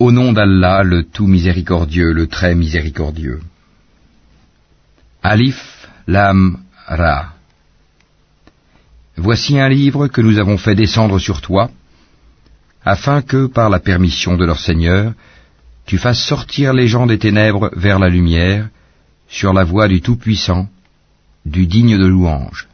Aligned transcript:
Au 0.00 0.12
nom 0.12 0.32
d'Allah, 0.32 0.82
le 0.82 1.02
tout 1.02 1.26
miséricordieux, 1.26 2.12
le 2.12 2.26
très 2.26 2.54
miséricordieux. 2.54 3.40
Alif, 5.22 5.86
Lam, 6.06 6.56
Ra. 6.86 7.34
Voici 9.18 9.60
un 9.60 9.68
livre 9.68 10.08
que 10.08 10.22
nous 10.22 10.38
avons 10.38 10.56
fait 10.56 10.74
descendre 10.74 11.18
sur 11.18 11.42
toi, 11.42 11.70
afin 12.82 13.20
que, 13.20 13.44
par 13.44 13.68
la 13.68 13.78
permission 13.78 14.38
de 14.38 14.46
leur 14.46 14.58
Seigneur, 14.58 15.12
tu 15.84 15.98
fasses 15.98 16.24
sortir 16.24 16.72
les 16.72 16.88
gens 16.88 17.06
des 17.06 17.18
ténèbres 17.18 17.70
vers 17.76 17.98
la 17.98 18.08
lumière, 18.08 18.70
sur 19.28 19.52
la 19.52 19.64
voie 19.64 19.86
du 19.86 20.00
Tout-Puissant, 20.00 20.66
du 21.44 21.66
digne 21.66 21.98
de 21.98 22.06
louange. 22.06 22.68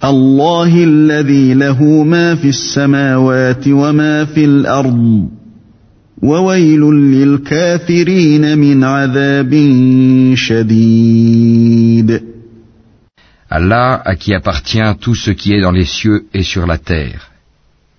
Allah 0.00 0.64
وويل 6.22 6.80
للكافرين 6.90 8.58
من 8.58 8.84
عذاب 8.84 9.52
شديد 10.34 12.22
Allah 13.50 14.00
à 14.06 14.16
qui 14.16 14.32
appartient 14.32 14.94
tout 14.98 15.14
ce 15.14 15.30
qui 15.30 15.52
est 15.52 15.60
dans 15.60 15.72
les 15.72 15.84
cieux 15.84 16.24
et 16.32 16.42
sur 16.42 16.66
la 16.66 16.78
terre, 16.78 17.30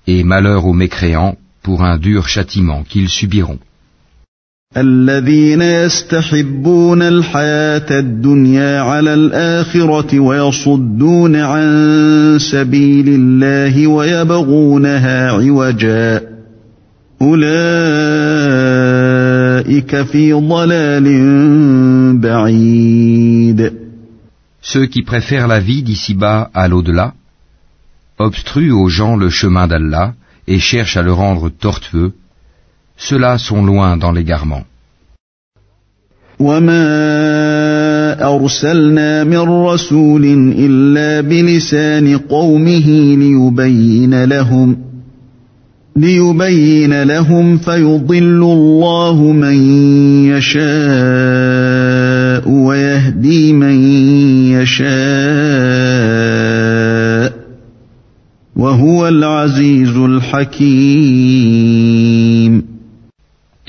et 0.07 0.23
malheur 0.23 0.65
aux 0.65 0.73
mécréants 0.73 1.35
pour 1.61 1.83
un 1.83 1.97
dur 1.99 2.27
châtiment 2.27 2.83
qu'ils 2.83 3.09
subiront. 3.09 3.59
الذين 4.77 5.61
يستحبون 5.61 7.02
الحياة 7.02 7.99
الدنيا 7.99 8.81
على 8.81 9.13
الآخرة 9.13 10.19
ويصدون 10.19 11.35
عن 11.35 12.37
سبيل 12.39 13.08
الله 13.08 13.87
ويبغونها 13.87 15.31
عوجا 15.31 16.33
Ceux 24.61 24.85
qui 24.88 25.03
préfèrent 25.03 25.47
la 25.47 25.59
vie 25.59 25.83
d'ici-bas 25.83 26.49
à 26.53 26.67
l'au-delà, 26.67 27.13
obstruent 28.19 28.71
aux 28.71 28.89
gens 28.89 29.15
le 29.15 29.30
chemin 29.30 29.67
d'Allah 29.67 30.13
et 30.47 30.59
cherchent 30.59 30.97
à 30.97 31.02
le 31.02 31.13
rendre 31.13 31.49
tortueux, 31.49 32.13
ceux-là 32.97 33.37
sont 33.37 33.63
loin 33.63 33.97
dans 33.97 34.11
l'égarement. 34.11 34.63
ليبين 45.97 47.02
لهم 47.02 47.02
ليبين 47.02 47.02
لهم 47.02 47.58
فيضل 47.58 48.42
الله 48.42 49.33
من 49.33 49.56
يشاء 50.27 50.69
ويهدي 52.48 53.52
من 53.52 53.83
يشاء 54.52 54.88
وهو 58.56 59.08
العزيز 59.08 59.96
الحكيم 59.96 61.39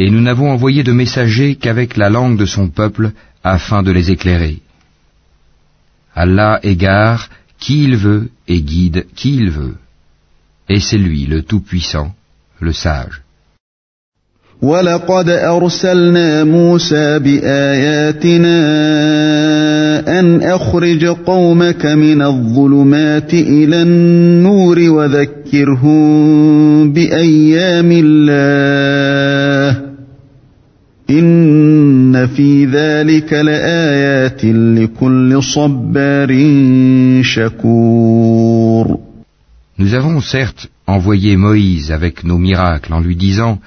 Et 0.02 0.10
nous 0.10 0.22
n'avons 0.22 0.50
envoyé 0.50 0.84
de 0.84 0.94
messagers 0.94 1.56
qu'avec 1.56 1.98
la 1.98 2.10
langue 2.10 2.38
de 2.38 2.46
son 2.46 2.70
peuple 2.70 3.12
afin 3.44 3.84
de 3.84 3.92
les 3.92 4.12
éclairer. 4.12 4.60
Allah 6.16 6.60
égare 6.64 7.30
qui 7.60 7.84
il 7.84 7.98
veut 7.98 8.30
et 8.48 8.62
guide 8.62 9.08
qui 9.16 9.36
il 9.36 9.50
veut. 9.50 9.76
Et 10.69 10.81
c'est 10.81 10.99
lui 10.99 11.27
le 11.27 11.43
Tout-Puissant, 11.43 12.15
le 12.61 12.73
Sage. 12.73 13.21
ولقد 14.63 15.29
أرسلنا 15.29 16.45
موسى 16.45 17.19
بآياتنا 17.19 18.61
أن 20.21 20.43
أخرج 20.43 21.07
قومك 21.07 21.87
من 21.87 22.23
الظلمات 22.23 23.35
إلى 23.35 23.83
النور 23.83 24.79
وذكرهم 24.91 26.03
بأيام 26.93 27.91
الله 27.93 29.81
إن 31.11 32.27
في 32.27 32.65
ذلك 32.65 33.33
لآيات 33.33 34.45
لكل 34.45 35.43
صبار 35.43 36.31
شكور 37.23 38.99
Nous 39.77 39.95
avons 39.95 40.21
certes 40.21 40.69
envoyé 40.87 41.37
Moïse 41.37 41.91
avec 41.91 42.25
nos 42.25 42.39
miracles 42.39 42.93
en 42.93 43.01
lui 43.01 43.17
disant 43.17 43.61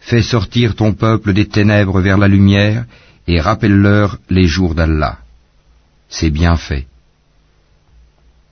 Fais 0.00 0.22
sortir 0.22 0.74
ton 0.74 0.92
peuple 0.92 1.32
des 1.32 1.46
ténèbres 1.46 2.00
vers 2.00 2.18
la 2.18 2.26
lumière 2.26 2.84
et 3.28 3.40
rappelle-leur 3.40 4.18
les 4.28 4.48
jours 4.48 4.74
d'Allah. 4.74 5.18
C'est 6.08 6.30
bien 6.30 6.56
fait. 6.56 6.86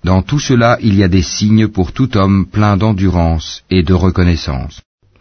Dans 0.05 0.23
tout 0.23 0.39
cela, 0.39 0.79
il 0.81 0.95
y 0.95 1.03
a 1.03 1.09
des 1.09 1.23
signes 1.23 1.69
pour 1.69 1.93
tout 1.93 2.17
homme 2.17 2.47
plein 2.47 2.77
d'endurance 2.77 3.65
et 3.71 3.83
de 3.83 3.93
reconnaissance. 3.93 4.81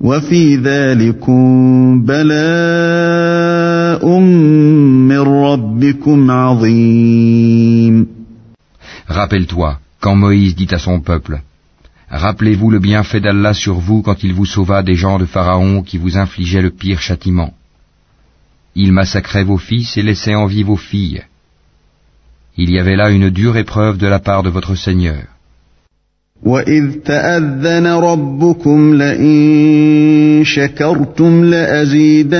وفي 0.00 0.56
ذلكم 0.56 2.02
بلاء 2.04 2.26
من 4.18 5.18
ربكم 5.18 6.30
عظيم 6.30 8.06
Rappelle-toi, 9.08 9.78
quand 10.00 10.16
Moïse 10.16 10.56
dit 10.56 10.68
à 10.72 10.78
son 10.78 11.00
peuple, 11.00 11.40
Rappelez-vous 12.10 12.70
le 12.70 12.78
bienfait 12.78 13.20
d'Allah 13.20 13.52
sur 13.54 13.74
vous 13.74 14.02
quand 14.02 14.22
il 14.22 14.32
vous 14.32 14.46
sauva 14.46 14.82
des 14.82 14.94
gens 14.94 15.18
de 15.18 15.26
Pharaon 15.26 15.82
qui 15.82 15.98
vous 15.98 16.16
infligeaient 16.16 16.62
le 16.62 16.70
pire 16.70 17.00
châtiment. 17.00 17.52
Il 18.76 18.92
massacrait 18.92 19.42
vos 19.44 19.58
fils 19.58 19.96
et 19.96 20.02
laissait 20.02 20.34
en 20.34 20.46
vie 20.46 20.62
vos 20.62 20.76
filles. 20.76 21.24
Il 22.56 22.70
y 22.70 22.78
avait 22.78 22.96
là 22.96 23.10
une 23.10 23.30
dure 23.30 23.56
épreuve 23.56 23.98
de 23.98 24.06
la 24.06 24.20
part 24.20 24.42
de 24.42 24.50
votre 24.50 24.76
Seigneur. 24.76 25.24
وإذ 26.42 26.92
تأذن 27.04 27.86
ربكم 27.86 28.94
لئن 28.94 30.40
شكرتم 30.44 31.44
لأزيدنكم 31.44 32.36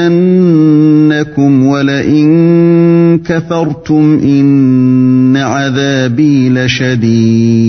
ولئن 1.67 3.19
كفرتم 3.19 4.21
إن 4.23 5.37
عذابي 5.37 6.51
لشديد 6.51 7.67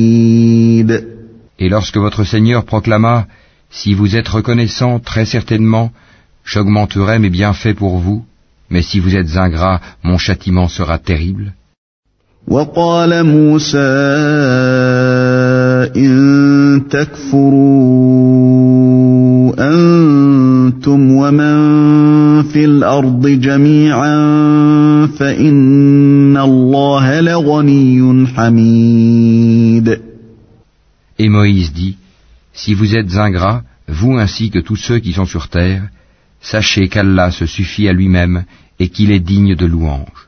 Et 1.60 1.70
lorsque 1.70 1.98
votre 1.98 2.24
Seigneur 2.24 2.66
proclama, 2.66 3.26
Si 3.70 3.94
vous 3.94 4.16
êtes 4.16 4.28
reconnaissant, 4.28 5.00
très 5.00 5.26
certainement, 5.26 5.92
j'augmenterai 6.46 7.20
mes 7.20 7.30
bienfaits 7.30 7.74
pour 7.74 7.98
vous, 7.98 8.26
mais 8.70 8.82
si 8.82 9.00
vous 9.00 9.16
êtes 9.16 9.36
ingrat, 9.36 9.82
mon 10.04 10.18
châtiment 10.18 10.68
sera 10.68 10.98
terrible. 11.00 11.54
وقال 12.48 13.24
موسى 13.24 13.78
إن 15.96 16.84
تكفروا 16.90 18.38
أنتم 19.60 21.12
ومن 21.12 21.58
في 22.44 22.66
الأرض 22.66 23.28
جميعا 23.28 24.18
فإن 25.08 26.38
الله 26.38 27.22
لغني 27.22 28.28
حميد 28.28 30.00
Et 31.20 31.30
Moïse 31.30 31.74
dit, 31.74 31.98
Si 32.54 32.74
vous 32.76 32.96
êtes 32.96 33.16
ingrats, 33.16 33.64
vous 33.88 34.18
ainsi 34.18 34.52
que 34.52 34.60
tous 34.60 34.76
ceux 34.76 35.00
qui 35.00 35.14
sont 35.14 35.26
sur 35.26 35.48
terre, 35.48 35.84
sachez 36.42 36.88
qu'Allah 36.90 37.32
se 37.32 37.46
suffit 37.46 37.88
à 37.88 37.94
lui-même 37.94 38.44
et 38.80 38.90
qu'il 38.90 39.12
est 39.12 39.20
digne 39.20 39.56
de 39.56 39.66
louange. 39.66 40.28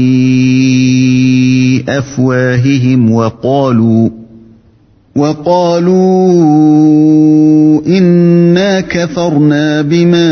أفواههم 2.00 3.10
وقالوا 3.12 4.10
وقالوا 5.16 5.96
إنا 7.86 8.80
كفرنا 8.80 9.82
بما 9.82 10.28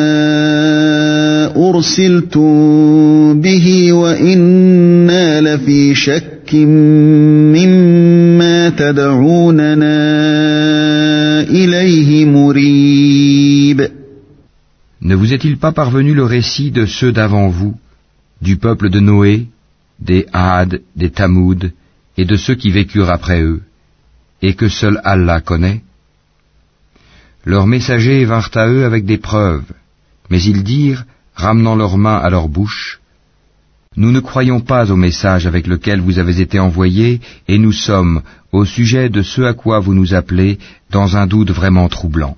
أرسلتم 1.56 3.40
به 3.40 3.92
وإنا 3.92 5.40
لفي 5.40 5.94
شك 5.94 6.54
مما 7.54 8.68
تدعوننا 8.68 10.00
إليه 11.42 12.24
مريب 12.24 13.88
Ne 15.06 15.14
vous 15.14 15.34
est-il 15.34 15.58
pas 15.58 15.72
parvenu 15.72 16.14
le 16.14 16.24
récit 16.24 16.70
de 16.70 16.86
ceux 16.86 17.12
d'avant 17.12 17.48
vous, 17.50 17.74
du 18.40 18.56
peuple 18.56 18.88
de 18.88 19.00
Noé, 19.00 19.48
des 20.01 20.25
Had, 20.33 20.81
des 20.95 21.11
Tamoud, 21.11 21.73
et 22.17 22.25
de 22.25 22.35
ceux 22.35 22.55
qui 22.55 22.71
vécurent 22.71 23.09
après 23.09 23.41
eux, 23.41 23.61
et 24.41 24.53
que 24.53 24.69
seul 24.69 25.01
Allah 25.03 25.41
connaît 25.41 25.81
Leurs 27.45 27.67
messagers 27.67 28.25
vinrent 28.25 28.51
à 28.55 28.67
eux 28.67 28.85
avec 28.85 29.05
des 29.05 29.17
preuves, 29.17 29.71
mais 30.29 30.41
ils 30.41 30.63
dirent, 30.63 31.05
ramenant 31.35 31.75
leurs 31.75 31.97
mains 31.97 32.17
à 32.17 32.29
leur 32.29 32.49
bouche, 32.49 32.99
Nous 33.97 34.11
ne 34.11 34.19
croyons 34.19 34.61
pas 34.61 34.91
au 34.91 34.95
message 34.95 35.47
avec 35.47 35.65
lequel 35.67 35.99
vous 35.99 36.19
avez 36.19 36.39
été 36.41 36.59
envoyés, 36.59 37.21
et 37.47 37.57
nous 37.57 37.71
sommes, 37.71 38.21
au 38.51 38.63
sujet 38.63 39.09
de 39.09 39.21
ce 39.21 39.41
à 39.41 39.53
quoi 39.53 39.79
vous 39.79 39.93
nous 39.93 40.13
appelez, 40.13 40.59
dans 40.91 41.17
un 41.17 41.25
doute 41.27 41.51
vraiment 41.51 41.89
troublant. 41.89 42.37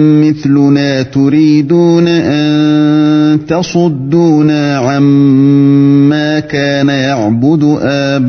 مثلنا 1.10 1.10
تريدون 1.10 2.08
أن 2.08 3.46
تصدونا 3.46 4.76
عما 4.78 6.40
كان 6.40 6.88
يعبد 6.88 7.78
آباؤنا 7.82 8.28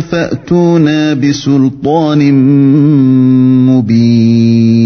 فأتونا 0.00 1.14
بسلطان 1.14 2.32
مبين 3.66 4.78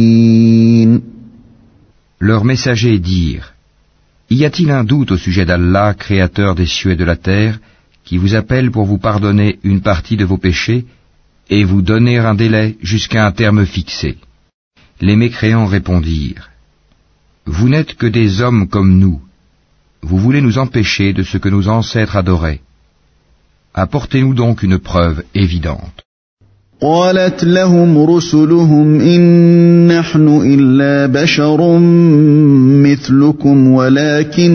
Leurs 2.20 2.44
messagers 2.44 2.98
dirent 3.00 3.52
Y 4.30 4.44
a-t-il 4.44 4.70
un 4.70 4.84
doute 4.84 5.10
au 5.12 5.16
sujet 5.16 5.44
d'Allah, 5.44 5.94
créateur 5.94 6.54
des 6.54 6.66
cieux 6.66 6.92
et 6.92 6.96
de 6.96 7.04
la 7.04 7.16
terre, 7.16 7.58
qui 8.04 8.16
vous 8.16 8.34
appelle 8.36 8.70
pour 8.70 8.84
vous 8.84 8.98
pardonner 8.98 9.58
une 9.64 9.80
partie 9.80 10.16
de 10.16 10.24
vos 10.24 10.38
péchés 10.38 10.84
et 11.50 11.64
vous 11.64 11.82
donner 11.82 12.18
un 12.18 12.34
délai 12.34 12.76
jusqu'à 12.80 13.26
un 13.26 13.32
terme 13.32 13.66
fixé 13.66 14.16
Les 15.02 15.16
mécréants 15.16 15.66
répondirent 15.66 16.50
Vous 17.44 17.68
n'êtes 17.68 17.94
que 17.94 18.06
des 18.06 18.40
hommes 18.40 18.68
comme 18.68 18.98
nous. 19.00 19.20
Vous 20.00 20.16
voulez 20.16 20.40
nous 20.40 20.58
empêcher 20.58 21.12
de 21.12 21.24
ce 21.24 21.38
que 21.38 21.48
nos 21.48 21.66
ancêtres 21.66 22.16
adoraient. 22.16 22.60
Apportez-nous 23.74 24.34
donc 24.34 24.62
une 24.62 24.78
preuve 24.78 25.24
évidente. 25.34 26.02
قالت 26.80 27.44
لهم 27.44 27.98
رسلهم 28.04 29.00
إن 29.00 29.22
نحن 29.88 30.40
إلا 30.44 31.06
بشر 31.06 31.78
مثلكم 32.82 33.68
ولكن 33.68 34.52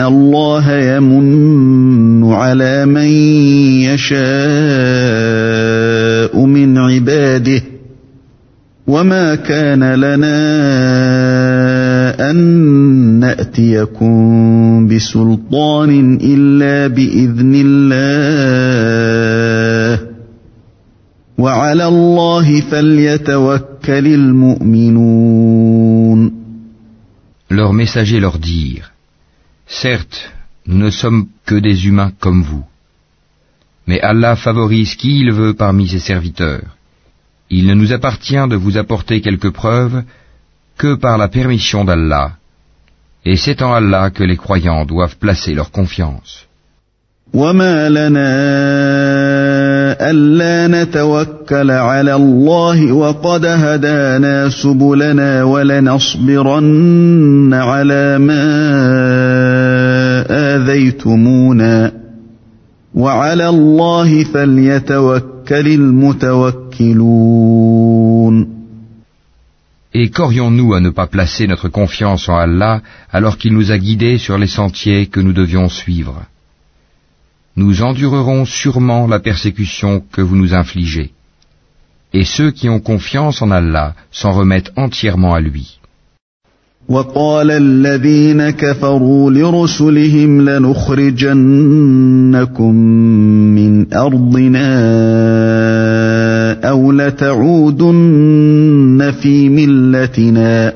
الله 0.00 0.72
يمن 0.72 2.32
على 2.32 2.86
من 2.86 3.08
يشاء 3.90 4.20
من 6.46 6.78
عباده 6.78 7.62
وما 8.87 9.35
كان 9.35 9.93
لنا 9.93 10.37
أن 12.31 12.37
نأتيكم 13.19 14.87
بسلطان 14.87 16.19
إلا 16.21 16.87
بإذن 16.87 17.53
الله 17.65 18.55
وعلى 21.37 21.87
الله 21.87 22.61
فليتوكل 22.61 24.07
المؤمنون 24.07 25.65
Leurs 27.49 27.73
messagers 27.73 28.19
leur 28.19 28.37
dirent 28.39 28.91
Certes, 29.67 30.31
nous 30.67 30.77
ne 30.77 30.89
sommes 30.89 31.27
que 31.45 31.55
des 31.55 31.87
humains 31.87 32.11
comme 32.19 32.43
vous. 32.43 32.63
Mais 33.87 33.99
Allah 34.01 34.35
favorise 34.35 34.95
qui 34.95 35.19
il 35.21 35.31
veut 35.31 35.53
parmi 35.53 35.87
ses 35.87 35.99
serviteurs. 35.99 36.75
Il 37.50 37.66
ne 37.66 37.74
nous 37.74 37.92
appartient 37.92 38.48
de 38.48 38.56
vous 38.56 38.76
apporter 38.78 39.20
quelques 39.20 39.50
preuves 39.50 40.02
que 40.78 40.94
par 40.94 41.18
la 41.18 41.28
permission 41.28 41.84
d'Allah. 41.84 42.32
Et 43.24 43.36
c'est 43.36 43.60
en 43.60 43.72
Allah 43.72 44.10
que 44.10 44.24
les 44.24 44.36
croyants 44.36 44.84
doivent 44.86 45.16
placer 45.16 45.52
leur 45.54 45.70
confiance. 45.70 46.46
وما 47.34 47.88
لنا 47.88 48.30
ألا 50.10 50.66
نتوكل 50.82 51.70
على 51.70 52.14
الله 52.14 52.92
وقد 52.92 53.44
هدانا 53.44 54.48
سبلنا 54.48 55.42
ولنصبرن 55.42 56.74
على 57.54 58.18
ما 58.18 58.44
آذيتمونا 60.30 61.92
وعلى 62.94 63.48
الله 63.48 64.24
فليتوكل 64.24 65.66
المتوكلون 65.68 66.63
Et 69.92 70.10
qu'aurions-nous 70.10 70.74
à 70.74 70.80
ne 70.80 70.90
pas 70.90 71.06
placer 71.06 71.46
notre 71.46 71.68
confiance 71.68 72.28
en 72.28 72.36
Allah 72.36 72.80
alors 73.10 73.38
qu'il 73.38 73.52
nous 73.54 73.72
a 73.72 73.78
guidés 73.78 74.18
sur 74.18 74.38
les 74.38 74.46
sentiers 74.46 75.06
que 75.06 75.20
nous 75.20 75.32
devions 75.32 75.68
suivre 75.68 76.22
Nous 77.56 77.82
endurerons 77.82 78.44
sûrement 78.44 79.06
la 79.06 79.18
persécution 79.18 80.02
que 80.12 80.20
vous 80.20 80.36
nous 80.36 80.54
infligez. 80.54 81.10
Et 82.12 82.24
ceux 82.24 82.50
qui 82.52 82.68
ont 82.68 82.80
confiance 82.80 83.42
en 83.42 83.50
Allah 83.50 83.94
s'en 84.12 84.32
remettent 84.32 84.72
entièrement 84.76 85.34
à 85.34 85.40
lui. 85.40 85.76
وقال 86.88 87.50
الذين 87.50 88.50
كفروا 88.50 89.30
لرسلهم 89.30 90.50
لنخرجنكم 90.50 91.34
من 93.54 93.94
أرضنا 93.94 94.80
أو 96.64 96.92
لتعودن 96.92 98.30
في 99.22 99.48
ملتنا 99.48 100.74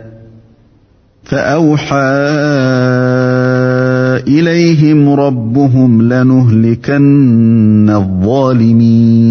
فأوحى 1.24 1.96
إليهم 4.28 5.08
ربهم 5.08 6.02
لنهلكن 6.02 7.90
الظالمين 7.90 9.24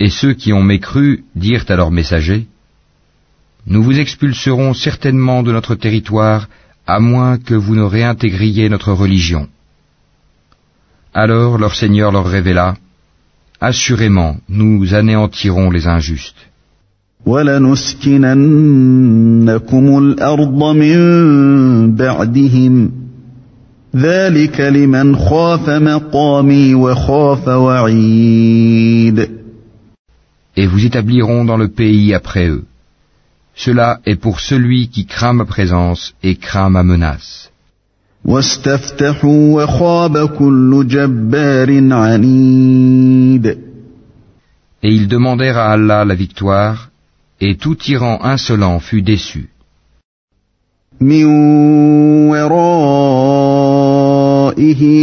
Et 0.00 0.08
ceux 0.08 0.32
qui 0.34 0.52
ont 0.52 0.64
mécru 0.64 1.24
dirent 1.36 1.66
à 1.68 1.76
leurs 1.76 1.92
messagers, 1.92 2.46
Nous 3.66 3.82
vous 3.82 4.00
expulserons 4.00 4.74
certainement 4.74 5.42
de 5.42 5.52
notre 5.52 5.74
territoire 5.74 6.48
à 6.86 6.98
moins 6.98 7.38
que 7.38 7.54
vous 7.54 7.76
ne 7.76 7.82
réintégriez 7.82 8.68
notre 8.68 8.92
religion. 8.92 9.48
Alors 11.14 11.58
leur 11.58 11.74
Seigneur 11.76 12.10
leur 12.10 12.26
révéla, 12.26 12.76
Assurément, 13.59 14.37
nous 14.49 14.93
anéantirons 14.93 15.71
les 15.71 15.87
injustes. 15.87 16.47
Et 30.55 30.65
vous 30.67 30.85
établirons 30.85 31.45
dans 31.45 31.57
le 31.57 31.67
pays 31.67 32.13
après 32.13 32.47
eux. 32.47 32.65
Cela 33.55 33.99
est 34.05 34.15
pour 34.15 34.39
celui 34.39 34.89
qui 34.89 35.07
craint 35.07 35.33
ma 35.33 35.45
présence 35.45 36.13
et 36.21 36.35
craint 36.35 36.69
ma 36.69 36.83
menace. 36.83 37.51
واستفتحوا 38.26 39.62
وخاب 39.62 40.28
كل 40.28 40.86
جبار 40.86 41.92
عنيد 41.92 43.58
Et 44.84 44.88
ils 44.88 45.06
demandèrent 45.06 45.58
à 45.58 45.70
Allah 45.70 46.04
la 46.04 46.16
victoire, 46.16 46.90
et 47.40 47.54
tout 47.56 47.76
tyran 47.76 48.18
insolent 48.22 48.80
fut 48.80 49.02
déçu. 49.02 49.48
من 51.00 51.24
ورائه 52.30 53.42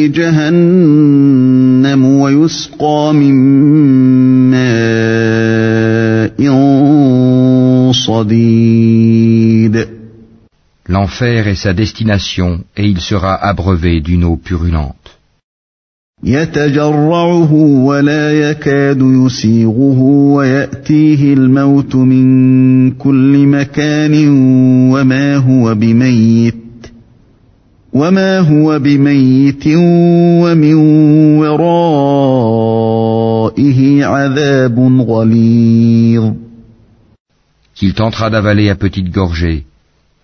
جهنم 0.07 2.05
ويسقى 2.05 3.13
من 3.13 3.35
ماء 4.51 5.29
صديد 7.91 8.82
L'enfer 10.87 11.47
est 11.47 11.55
sa 11.55 11.73
destination, 11.73 12.61
et 12.75 12.85
il 12.85 12.99
sera 12.99 13.35
abreuvé 13.35 14.01
d'une 14.01 14.23
eau 14.23 14.37
purulente. 14.37 15.19
يتجرعه 16.23 17.53
ولا 17.53 18.49
يكاد 18.49 19.01
يسيغه 19.01 19.99
ويأتيه 20.35 21.33
الموت 21.33 21.95
من 21.95 22.91
كل 22.91 23.47
مكان 23.47 24.29
وما 24.93 25.37
هو 25.37 25.75
بميت 25.75 26.55
وما 27.93 28.39
هو 28.39 28.79
بميت 28.79 29.63
ومن 30.43 30.73
ورائه 31.39 32.79
عذاب 34.05 34.79
غليظ 35.07 36.33
Qu'il 37.75 37.93
tentera 37.93 38.29
d'avaler 38.29 38.69
à 38.69 38.75
petite 38.75 39.09
gorgée, 39.09 39.63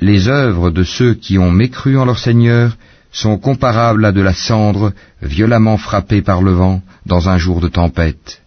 Les 0.00 0.28
œuvres 0.28 0.70
de 0.70 0.82
ceux 0.82 1.14
qui 1.14 1.38
ont 1.38 1.50
mécru 1.50 1.96
en 1.96 2.04
leur 2.04 2.18
Seigneur 2.18 2.76
sont 3.12 3.38
comparables 3.38 4.04
à 4.04 4.12
de 4.12 4.20
la 4.20 4.34
cendre 4.34 4.92
violemment 5.22 5.76
frappée 5.76 6.20
par 6.20 6.42
le 6.42 6.52
vent 6.52 6.82
dans 7.06 7.28
un 7.28 7.38
jour 7.38 7.60
de 7.60 7.68
tempête. 7.68 8.42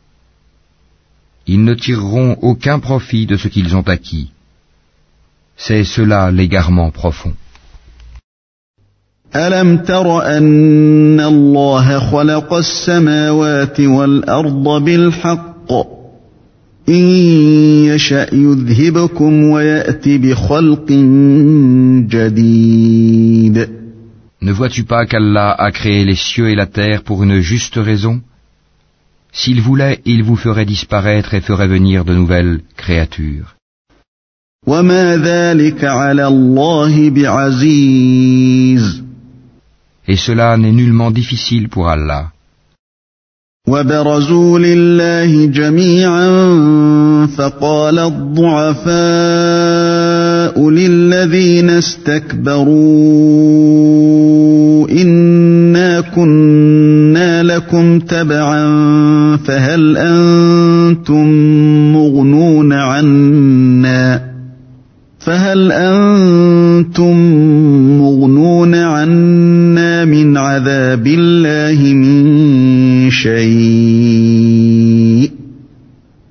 Ils 1.47 1.63
ne 1.63 1.73
tireront 1.73 2.37
aucun 2.41 2.79
profit 2.79 3.25
de 3.25 3.37
ce 3.37 3.47
qu'ils 3.47 3.75
ont 3.77 3.87
acquis. 3.87 4.31
C'est 5.55 5.85
cela 5.85 6.31
l'égarement 6.31 6.91
profond. 6.91 7.33
ألم 9.35 9.77
تر 9.77 10.21
أن 10.37 11.19
الله 11.19 11.99
خلق 11.99 12.53
السماوات 12.53 13.79
والأرض 13.79 14.83
بالحق 14.83 15.71
إن 16.89 17.05
يشأ 17.85 18.35
يذهبكم 18.35 19.43
ويأت 19.43 20.09
بخلق 20.09 20.91
جديد 22.09 23.67
Ne 24.39 24.51
vois-tu 24.51 24.83
pas 24.83 25.05
qu'Allah 25.05 25.51
a 25.51 25.71
créé 25.71 26.05
les 26.05 26.15
cieux 26.15 26.49
et 26.49 26.55
la 26.55 26.67
terre 26.67 27.03
pour 27.03 27.23
une 27.23 27.39
juste 27.39 27.75
raison 27.75 28.21
S'il 29.33 29.61
voulait, 29.61 29.99
il 30.05 30.23
vous 30.23 30.35
ferait 30.35 30.65
disparaître 30.65 31.33
et 31.33 31.41
ferait 31.41 31.67
venir 31.67 32.05
de 32.05 32.13
nouvelles 32.13 32.61
créatures. 32.77 33.55
وما 34.67 35.17
ذلك 35.17 35.83
على 35.83 36.27
الله 36.27 37.09
بعزيز 37.09 39.03
Et 40.07 40.15
cela 40.15 40.55
n'est 40.57 40.71
nullement 40.71 41.11
difficile 41.11 41.67
pour 41.69 41.89
Allah. 41.89 42.30
وبرزوا 43.72 44.58
لله 44.58 45.46
جميعا 45.46 46.28
فقال 47.36 47.98
الضعفاء 47.98 48.92
للذين 50.70 51.70
استكبروا 51.70 52.72
إنا 54.90 56.00
كنا 56.00 57.42
لكم 57.42 57.98
تبعا 57.98 58.66
فهل 59.36 59.96
أنتم 59.96 61.26
مغنون 61.92 62.72
عنا 62.72 64.32
فهل 65.18 65.72
أنتم 65.72 67.16
مغنون 67.98 68.74
عنا 68.74 70.04
من 70.04 70.36
عذاب 70.36 71.06
الله 71.06 71.91
شيء 73.12 74.62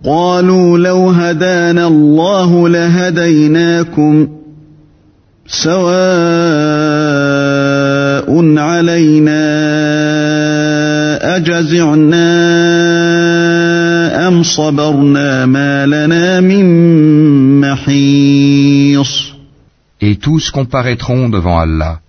قالوا 0.05 0.77
لو 0.77 1.09
هدانا 1.09 1.87
الله 1.87 2.69
لهديناكم 2.69 4.27
سواء 5.47 5.81
علينا 8.57 9.41
أجزعنا 11.37 12.27
أم 14.27 14.43
صبرنا 14.43 15.45
ما 15.45 15.85
لنا 15.85 16.39
من 16.39 16.65
محيص 17.61 19.31
Et 20.03 20.15
tous 20.15 20.49
comparaîtront 20.49 21.29
devant 21.29 21.59
Allah. 21.59 21.99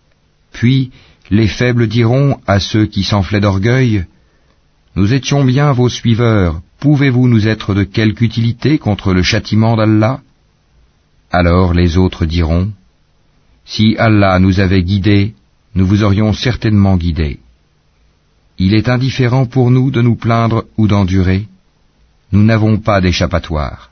Puis 0.52 0.90
les 1.30 1.46
faibles 1.46 1.88
diront 1.88 2.38
à 2.46 2.58
ceux 2.58 2.86
qui 2.86 3.02
s'enflaient 3.02 3.40
d'orgueil, 3.40 4.06
Nous 4.94 5.14
étions 5.14 5.44
bien 5.44 5.72
vos 5.72 5.88
suiveurs, 5.88 6.60
pouvez-vous 6.80 7.26
nous 7.26 7.48
être 7.48 7.74
de 7.74 7.84
quelque 7.84 8.22
utilité 8.22 8.78
contre 8.78 9.14
le 9.14 9.22
châtiment 9.22 9.76
d'Allah? 9.76 10.20
Alors 11.30 11.72
les 11.72 11.96
autres 11.96 12.26
diront, 12.26 12.72
Si 13.64 13.96
Allah 13.98 14.38
nous 14.38 14.60
avait 14.60 14.82
guidés, 14.82 15.34
nous 15.74 15.86
vous 15.86 16.02
aurions 16.02 16.32
certainement 16.34 16.96
guidés. 16.96 17.40
Il 18.58 18.74
est 18.74 18.90
indifférent 18.90 19.46
pour 19.46 19.70
nous 19.70 19.90
de 19.90 20.02
nous 20.02 20.16
plaindre 20.16 20.64
ou 20.76 20.88
d'endurer. 20.88 21.46
Nous 22.32 22.42
n'avons 22.42 22.76
pas 22.76 23.00
d'échappatoire. 23.00 23.91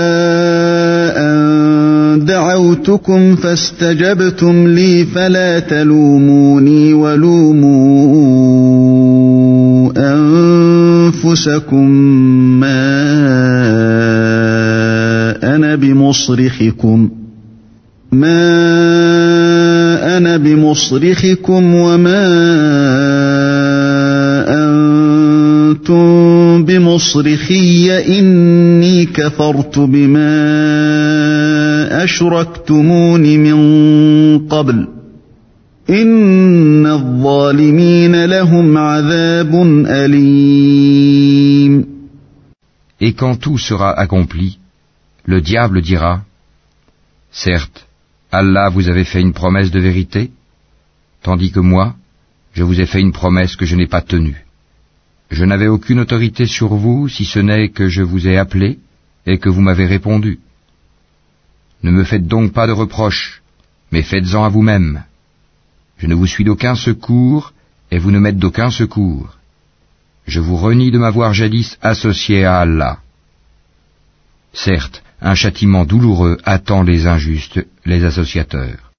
دعوتكم 2.71 3.35
فاستجبتم 3.35 4.67
لي 4.67 5.05
فلا 5.05 5.59
تلوموني 5.59 6.93
ولوموا 6.93 7.71
أنفسكم 9.97 11.89
ما 12.59 12.91
أنا 15.55 15.75
بمصرخكم. 15.75 17.09
ما 18.11 18.57
أنا 20.17 20.37
بمصرخكم 20.37 21.75
وما 21.75 22.27
أنتم 24.47 26.65
بمصرخي 26.65 27.91
إني 28.19 28.90
كفرت 29.10 29.78
بما 29.78 30.34
أشركتمون 32.04 33.20
من 33.20 33.58
قبل 34.48 34.88
إن 35.90 36.86
الظالمين 36.86 38.24
لهم 38.24 38.78
عذاب 38.78 39.54
أليم 39.86 41.86
Et 42.98 43.12
quand 43.12 43.36
tout 43.36 43.58
sera 43.58 43.90
accompli, 43.92 44.58
le 45.26 45.42
diable 45.42 45.82
dira, 45.82 46.22
Certes, 47.30 47.86
Allah 48.32 48.70
vous 48.70 48.88
avait 48.88 49.04
fait 49.04 49.20
une 49.20 49.34
promesse 49.34 49.70
de 49.70 49.80
vérité, 49.80 50.30
tandis 51.22 51.52
que 51.52 51.60
moi, 51.60 51.94
je 52.54 52.62
vous 52.62 52.80
ai 52.80 52.86
fait 52.86 53.00
une 53.00 53.12
promesse 53.12 53.56
que 53.56 53.66
je 53.66 53.76
n'ai 53.76 53.86
pas 53.86 54.00
tenue. 54.00 54.46
Je 55.30 55.44
n'avais 55.44 55.66
aucune 55.66 56.00
autorité 56.00 56.46
sur 56.46 56.74
vous 56.74 57.08
si 57.08 57.24
ce 57.24 57.40
n'est 57.40 57.68
que 57.68 57.88
je 57.88 58.02
vous 58.02 58.28
ai 58.28 58.38
appelé 58.38 58.78
et 59.25 59.37
que 59.37 59.49
vous 59.49 59.61
m'avez 59.61 59.85
répondu. 59.85 60.39
Ne 61.83 61.91
me 61.91 62.03
faites 62.03 62.27
donc 62.27 62.53
pas 62.53 62.67
de 62.67 62.71
reproches, 62.71 63.41
mais 63.91 64.01
faites-en 64.01 64.43
à 64.43 64.49
vous-même. 64.49 65.03
Je 65.97 66.07
ne 66.07 66.15
vous 66.15 66.27
suis 66.27 66.43
d'aucun 66.43 66.75
secours 66.75 67.53
et 67.91 67.99
vous 67.99 68.11
ne 68.11 68.19
m'êtes 68.19 68.37
d'aucun 68.37 68.71
secours. 68.71 69.37
Je 70.27 70.39
vous 70.39 70.57
renie 70.57 70.91
de 70.91 70.99
m'avoir 70.99 71.33
jadis 71.33 71.77
associé 71.81 72.45
à 72.45 72.59
Allah. 72.59 72.99
Certes, 74.53 75.03
un 75.21 75.35
châtiment 75.35 75.85
douloureux 75.85 76.37
attend 76.45 76.83
les 76.83 77.07
injustes, 77.07 77.65
les 77.85 78.03
associateurs. 78.03 78.90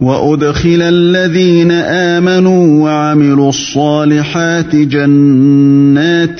وأدخل 0.00 0.82
الذين 0.82 1.70
آمنوا 1.70 2.82
وعملوا 2.84 3.48
الصالحات 3.48 4.76
جنات 4.76 6.38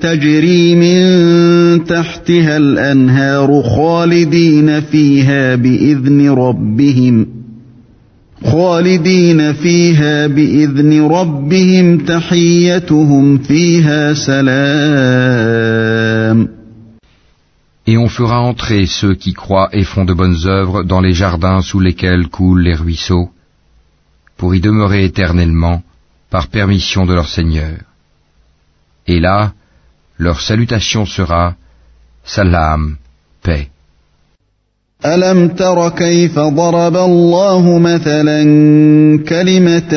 تجري 0.00 0.74
من 0.74 1.84
تحتها 1.84 2.56
الأنهار 2.56 3.62
خالدين 3.62 4.80
فيها 4.80 5.54
بإذن 5.54 6.30
ربهم 6.30 7.26
خالدين 8.44 9.52
فيها 9.52 10.26
بإذن 10.26 11.02
ربهم 11.02 11.98
تحيتهم 11.98 13.38
فيها 13.38 14.14
سلام 14.14 15.82
Et 17.92 17.98
on 17.98 18.08
fera 18.08 18.40
entrer 18.40 18.86
ceux 18.86 19.14
qui 19.14 19.34
croient 19.34 19.68
et 19.74 19.84
font 19.84 20.06
de 20.06 20.14
bonnes 20.14 20.46
œuvres 20.46 20.82
dans 20.82 21.02
les 21.02 21.12
jardins 21.12 21.60
sous 21.60 21.78
lesquels 21.78 22.28
coulent 22.28 22.62
les 22.62 22.74
ruisseaux, 22.74 23.28
pour 24.38 24.54
y 24.54 24.60
demeurer 24.62 25.04
éternellement, 25.04 25.82
par 26.30 26.48
permission 26.48 27.04
de 27.04 27.12
leur 27.12 27.28
Seigneur. 27.28 27.80
Et 29.06 29.20
là, 29.20 29.52
leur 30.16 30.40
salutation 30.40 31.04
sera 31.04 31.54
Salam, 32.24 32.96
paix. 33.42 33.71
ألم 35.06 35.48
تر 35.48 35.88
كيف 35.88 36.38
ضرب 36.38 36.96
الله 36.96 37.78
مثلا 37.78 38.42
كلمة 39.28 39.92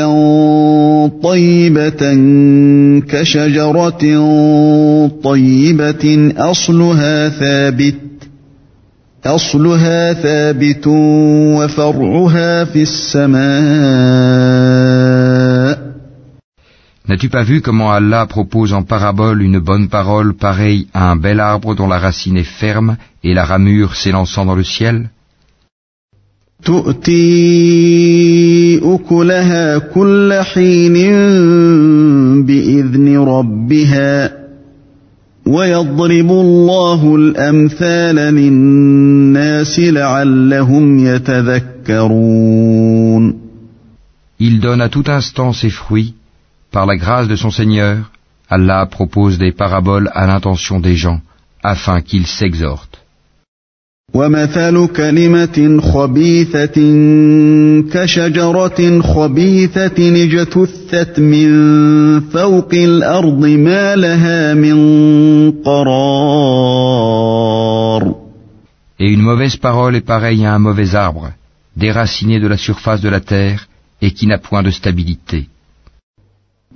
طيبة 1.23 2.13
كشجرة 3.09 4.03
طيبة 5.23 6.33
أصلها 6.37 7.29
ثابت 7.29 7.95
أصلها 9.25 10.13
ثابت 10.13 10.87
وفرعها 11.57 12.63
في 12.63 12.81
السماء. 12.81 13.45
N'as-tu 17.07 17.29
pas 17.29 17.43
vu 17.43 17.61
comment 17.61 17.91
Allah 17.91 18.25
propose 18.25 18.73
en 18.73 18.81
parabole 18.81 19.43
une 19.43 19.59
bonne 19.59 19.89
parole 19.89 20.33
pareille 20.33 20.87
à 20.93 21.11
un 21.11 21.15
bel 21.15 21.39
arbre 21.39 21.75
dont 21.75 21.87
la 21.87 21.99
racine 21.99 22.37
est 22.37 22.43
ferme 22.43 22.97
et 23.23 23.35
la 23.35 23.45
ramure 23.45 23.95
s'élançant 23.95 24.45
dans 24.45 24.55
le 24.55 24.63
ciel 24.63 25.09
Il 44.39 44.59
donne 44.59 44.81
à 44.81 44.89
tout 44.89 45.03
instant 45.07 45.53
ses 45.53 45.69
fruits 45.69 46.15
Par 46.74 46.86
la 46.86 46.96
grâce 46.96 47.28
de 47.28 47.36
son 47.36 47.50
Seigneur, 47.50 48.10
Allah 48.48 48.86
propose 48.86 49.38
des 49.38 49.52
paraboles 49.52 50.10
à 50.14 50.26
l'intention 50.26 50.80
des 50.80 50.96
gens, 50.96 51.20
afin 51.62 52.00
qu'ils 52.00 52.26
s'exhortent. 52.26 53.00
ومثل 54.14 54.86
كلمة 54.86 55.80
خبيثة 55.80 56.74
كشجرة 57.92 59.00
خبيثة 59.00 60.22
اجتثت 60.24 61.20
من 61.20 61.50
فوق 62.20 62.74
الأرض 62.74 63.46
ما 63.46 63.96
لها 63.96 64.54
من 64.54 64.76
قرار 65.64 67.00
Et 69.02 69.08
une 69.08 69.22
mauvaise 69.22 69.56
parole 69.56 69.96
est 69.96 70.04
pareille 70.04 70.44
à 70.44 70.52
un 70.54 70.58
mauvais 70.58 70.94
arbre, 70.94 71.30
déraciné 71.76 72.38
de 72.38 72.46
la 72.48 72.58
surface 72.58 73.00
de 73.00 73.08
la 73.08 73.20
terre 73.20 73.66
et 74.02 74.10
qui 74.10 74.26
n'a 74.26 74.36
point 74.38 74.62
de 74.62 74.70
stabilité. 74.70 75.46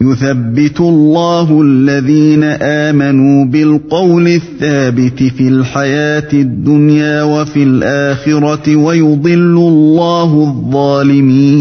يثبت 0.00 0.80
الله 0.80 1.62
الذين 1.62 2.44
آمنوا 2.62 3.44
بالقول 3.44 4.28
الثابت 4.28 5.22
في 5.22 5.48
الحياة 5.48 6.32
الدنيا 6.32 7.22
وفي 7.22 7.62
الآخرة 7.62 8.76
ويضل 8.76 9.56
الله 9.58 10.48
الظالمين 10.48 11.54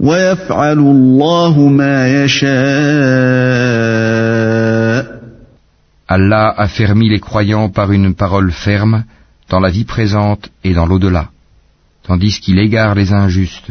ويفعل 0.00 0.78
الله 0.78 1.68
ما 1.68 2.24
يشاء 2.24 3.62
Allah 6.08 6.52
a 6.58 6.68
fermi 6.68 7.08
les 7.08 7.20
croyants 7.20 7.70
par 7.70 7.90
une 7.90 8.14
parole 8.14 8.52
ferme 8.52 9.04
dans 9.48 9.60
la 9.60 9.70
vie 9.70 9.84
présente 9.84 10.50
et 10.62 10.74
dans 10.74 10.84
l'au-delà, 10.84 11.30
tandis 12.02 12.38
qu'il 12.38 12.58
égare 12.58 12.94
les 12.94 13.14
injustes. 13.14 13.70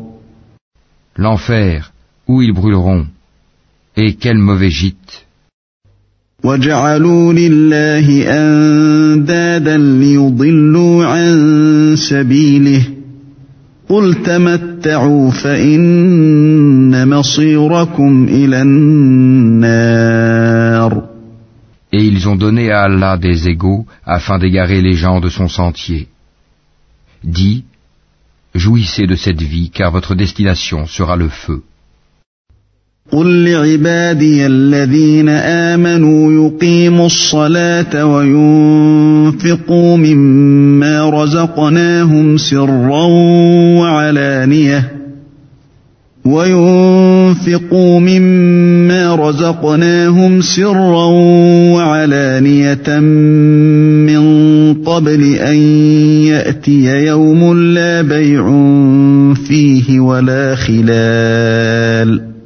L'enfer, 1.20 1.92
où 2.28 2.42
ils 2.42 2.52
brûleront. 2.52 3.06
Et 3.96 4.14
quel 4.14 4.38
mauvais 4.38 4.70
gîte. 4.70 5.26
وجعلوا 6.44 7.32
لله 7.32 8.30
أندادا 8.30 9.76
ليضلوا 9.76 11.04
عن 11.04 11.94
سبيله 11.96 12.82
قل 13.88 14.14
تمتعوا 14.22 15.30
فإن 15.30 17.08
مصيركم 17.08 18.28
إلى 18.28 18.62
النار 18.62 19.96
Et 21.92 22.04
ils 22.04 22.28
ont 22.28 22.36
donné 22.36 22.70
à 22.70 22.82
Allah 22.82 23.16
des 23.16 23.48
égaux 23.48 23.86
afin 24.04 24.38
d'égarer 24.38 24.82
les 24.82 24.94
gens 24.94 25.20
de 25.20 25.28
son 25.30 25.48
sentier. 25.48 26.08
Dis, 27.24 27.64
jouissez 28.55 29.07
de 29.07 29.15
cette 29.15 29.41
vie 29.41 29.69
car 29.69 29.91
votre 29.91 30.15
destination 30.15 30.85
sera 30.87 31.15
le 31.15 31.29
feu. 31.29 31.61
قل 33.11 33.43
لعبادي 33.43 34.45
الذين 34.45 35.29
آمنوا 35.29 36.47
يقيموا 36.47 37.05
الصلاة 37.05 38.05
وينفقوا 38.05 39.97
مما 39.97 41.09
رزقناهم 41.09 42.37
سرا 42.37 43.03
وعلانية 43.79 44.91
وينفقوا 46.25 47.99
مما 47.99 49.15
رزقناهم 49.15 50.41
سرا 50.41 51.05
وعلانية 51.75 52.99
قبل 54.90 55.34
أن 55.34 55.56
يأتي 56.26 57.06
يوم 57.06 57.54
لا 57.54 58.02
بيع 58.02 58.44
فيه 59.34 60.00
ولا 60.00 60.54
خلال 60.56 62.36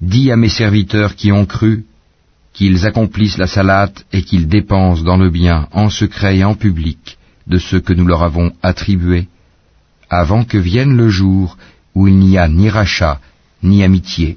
Dis 0.00 0.30
à 0.30 0.36
mes 0.36 0.50
serviteurs 0.50 1.14
qui 1.16 1.32
ont 1.32 1.46
cru 1.46 1.84
qu'ils 2.52 2.86
accomplissent 2.86 3.38
la 3.38 3.46
salate 3.46 4.04
et 4.12 4.22
qu'ils 4.22 4.48
dépensent 4.48 5.02
dans 5.02 5.16
le 5.16 5.30
bien, 5.30 5.66
en 5.72 5.88
secret 5.90 6.36
et 6.38 6.44
en 6.44 6.54
public, 6.54 7.18
de 7.46 7.58
ce 7.58 7.76
que 7.76 7.92
nous 7.92 8.06
leur 8.06 8.22
avons 8.22 8.52
attribué, 8.62 9.28
avant 10.10 10.44
que 10.44 10.58
vienne 10.58 10.96
le 10.96 11.08
jour 11.08 11.56
où 11.94 12.06
il 12.06 12.16
n'y 12.18 12.36
a 12.38 12.48
ni 12.48 12.68
rachat, 12.68 13.18
ni 13.62 13.82
amitié. 13.82 14.36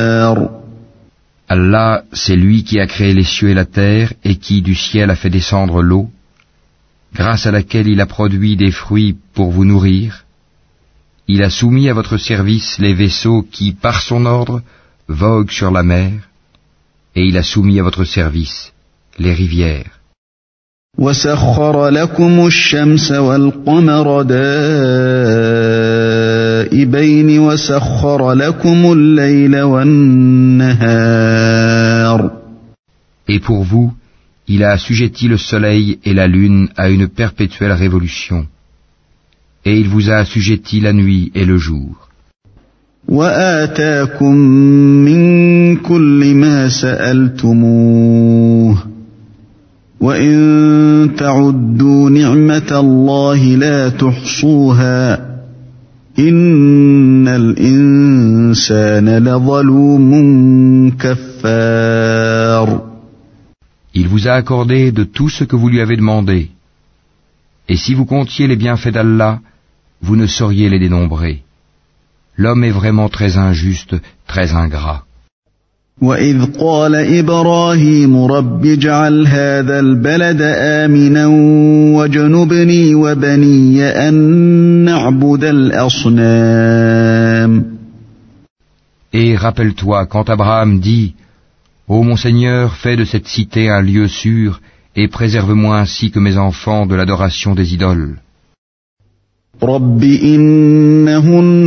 Allah, 1.53 2.05
c'est 2.13 2.37
lui 2.37 2.63
qui 2.63 2.79
a 2.79 2.87
créé 2.87 3.13
les 3.13 3.25
cieux 3.25 3.49
et 3.49 3.53
la 3.53 3.65
terre 3.65 4.13
et 4.23 4.37
qui 4.37 4.61
du 4.61 4.73
ciel 4.73 5.09
a 5.09 5.17
fait 5.17 5.29
descendre 5.29 5.81
l'eau, 5.81 6.09
grâce 7.13 7.45
à 7.45 7.51
laquelle 7.51 7.89
il 7.89 7.99
a 7.99 8.05
produit 8.05 8.55
des 8.55 8.71
fruits 8.71 9.17
pour 9.33 9.51
vous 9.51 9.65
nourrir. 9.65 10.23
Il 11.27 11.43
a 11.43 11.49
soumis 11.49 11.89
à 11.89 11.93
votre 11.93 12.15
service 12.15 12.79
les 12.79 12.93
vaisseaux 12.93 13.41
qui, 13.55 13.73
par 13.73 14.01
son 14.01 14.25
ordre, 14.25 14.61
voguent 15.09 15.51
sur 15.51 15.71
la 15.71 15.83
mer, 15.83 16.13
et 17.17 17.23
il 17.29 17.35
a 17.37 17.43
soumis 17.43 17.79
à 17.81 17.83
votre 17.83 18.05
service 18.05 18.71
les 19.19 19.33
rivières. 19.33 19.99
Et 33.27 33.39
pour 33.39 33.63
vous, 33.63 33.93
il 34.47 34.63
a 34.63 34.71
assujetti 34.71 35.27
le 35.27 35.37
soleil 35.37 35.99
et 36.03 36.13
la 36.13 36.27
lune 36.27 36.69
à 36.75 36.89
une 36.89 37.07
perpétuelle 37.07 37.71
révolution. 37.71 38.47
Et 39.65 39.79
il 39.79 39.87
vous 39.87 40.09
a 40.09 40.15
assujetti 40.17 40.79
la 40.81 40.93
nuit 40.93 41.31
et 41.35 41.45
le 41.45 41.57
jour. 41.57 42.09
Il 56.17 56.33
vous 64.07 64.27
a 64.27 64.33
accordé 64.33 64.91
de 64.91 65.03
tout 65.03 65.29
ce 65.29 65.43
que 65.45 65.55
vous 65.55 65.69
lui 65.69 65.79
avez 65.79 65.95
demandé. 65.95 66.49
Et 67.69 67.77
si 67.77 67.93
vous 67.93 68.05
comptiez 68.05 68.47
les 68.47 68.57
bienfaits 68.57 68.89
d'Allah, 68.89 69.39
vous 70.01 70.17
ne 70.17 70.27
sauriez 70.27 70.69
les 70.69 70.79
dénombrer. 70.79 71.43
L'homme 72.35 72.63
est 72.63 72.71
vraiment 72.71 73.07
très 73.07 73.37
injuste, 73.37 73.95
très 74.27 74.53
ingrat. 74.53 75.05
وإذ 76.02 76.44
قال 76.60 76.94
إبراهيم 76.94 78.24
رب 78.24 78.66
اجعل 78.66 79.26
هذا 79.26 79.80
البلد 79.80 80.42
آمنا 80.42 81.26
وجنبني 81.96 82.94
وبني 82.94 83.82
أن 83.84 84.14
نعبد 84.84 85.44
الأصنام 85.44 86.56
Et 89.14 89.34
rappelle-toi 89.36 90.04
quand 90.06 90.28
Abraham 90.28 90.80
dit 90.80 91.14
Ô 91.88 92.02
mon 92.02 92.16
Seigneur, 92.16 92.74
fais 92.76 92.96
de 92.96 93.04
cette 93.04 93.28
cité 93.28 93.70
un 93.70 93.80
lieu 93.80 94.06
sûr 94.08 94.60
et 94.96 95.08
préserve-moi 95.08 95.78
ainsi 95.78 96.10
que 96.10 96.18
mes 96.18 96.36
enfants 96.36 96.84
de 96.84 96.94
l'adoration 96.94 97.54
des 97.54 97.72
idoles. 97.72 98.18
رب 99.63 100.03
إنهن 100.03 101.57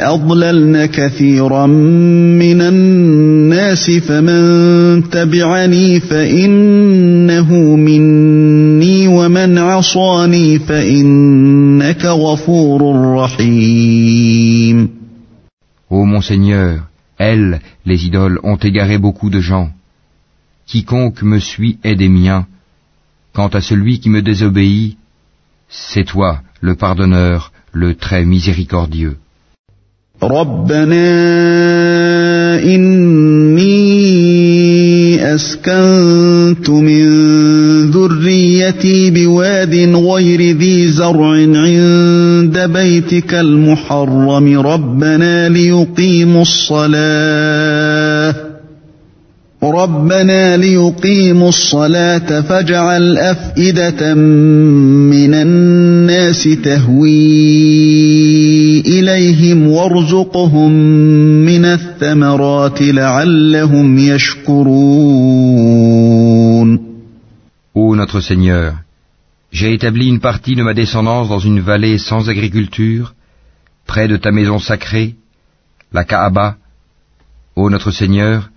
أضللن 0.00 0.86
كثيرا 0.86 1.66
من 1.66 2.60
الناس 2.60 3.90
فمن 3.90 5.10
تبعني 5.10 6.00
فإنه 6.00 7.52
مني 7.76 9.08
ومن 9.08 9.58
عصاني 9.58 10.58
فإنك 10.58 12.04
غفور 12.04 12.80
رحيم 13.16 14.88
Ô 15.90 16.04
mon 16.04 16.20
Seigneur, 16.20 16.86
elles, 17.18 17.60
les 17.84 18.06
idoles, 18.06 18.38
ont 18.44 18.54
égaré 18.54 18.96
beaucoup 18.98 19.28
de 19.28 19.40
gens. 19.40 19.70
Quiconque 20.68 21.22
me 21.22 21.40
suit 21.40 21.78
est 21.82 21.96
des 21.96 22.08
miens. 22.08 22.46
Quant 23.32 23.48
à 23.48 23.60
celui 23.60 23.98
qui 23.98 24.08
me 24.08 24.22
désobéit, 24.22 24.99
c'est 25.70 26.04
toi, 26.04 26.40
le 26.60 26.74
pardonneur, 26.74 27.52
le 27.72 27.94
très 27.94 28.24
miséricordieux. 28.24 29.16
ربنا 30.22 31.10
إني 32.64 33.74
أسكنت 35.34 36.70
من 36.70 37.04
ذريتي 37.90 39.10
بواد 39.10 39.74
غير 39.96 40.56
ذي 40.56 40.88
زرع 40.88 41.30
عند 41.54 42.58
بيتك 42.72 43.34
المحرم 43.34 44.58
ربنا 44.60 45.48
ليقيموا 45.48 46.42
الصلاة 46.42 48.34
ربنا 49.63 50.57
ليقيموا 50.57 51.49
الصلاة 51.49 52.41
فاجعل 52.41 53.17
أفئدة 53.17 54.13
من 54.13 55.33
الناس 55.33 56.43
تهوي 56.63 57.09
إليهم 58.79 59.67
وارزقهم 59.67 60.71
من 61.45 61.65
الثمرات 61.65 62.81
لعلهم 62.81 63.97
يشكرون 63.97 65.25
Ô 67.77 67.93
notre 67.93 68.21
Seigneur, 68.21 68.75
j'ai 69.51 69.73
établi 69.73 70.07
une 70.07 70.21
partie 70.21 70.55
de 70.55 70.63
ma 70.63 70.73
descendance 70.73 71.27
dans 71.27 71.39
une 71.39 71.59
vallée 71.59 71.97
sans 71.97 72.29
agriculture, 72.29 73.13
près 73.85 74.07
de 74.07 74.15
ta 74.15 74.31
maison 74.31 74.59
sacrée, 74.59 75.15
la 75.91 76.05
Kaaba. 76.05 76.55
Ô 77.57 77.69
notre 77.69 77.91
Seigneur, 77.91 78.49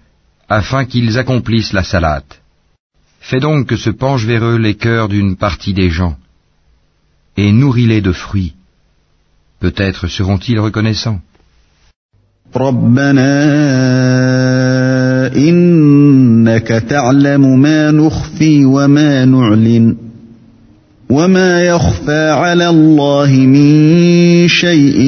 afin 0.49 0.85
qu'ils 0.85 1.19
accomplissent 1.19 1.73
la 1.73 1.85
salate. 1.85 2.41
Fais 3.21 3.41
donc 3.41 3.67
que 3.67 3.77
se 3.77 3.91
penchent 3.91 4.25
vers 4.25 4.45
eux 4.45 4.57
les 4.57 4.75
cœurs 4.75 5.09
d'une 5.09 5.37
partie 5.37 5.75
des 5.75 5.91
gens, 5.91 6.17
et 7.37 7.53
nourris-les 7.53 8.01
de 8.01 8.13
fruits. 8.13 8.55
Peut-être 9.61 10.07
seront-ils 10.07 10.61
reconnaissants. 10.61 11.21
وما 21.11 21.63
يخفى 21.63 22.31
على 22.31 22.69
الله 22.69 23.31
من 23.31 24.49
شيء 24.49 24.99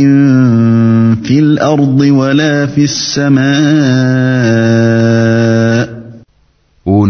في 1.24 1.38
الأرض 1.38 2.00
ولا 2.00 2.66
في 2.66 2.84
السماء 2.84 4.83
Ô 4.83 4.83